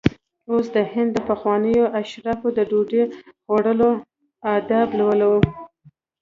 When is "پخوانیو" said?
1.29-1.91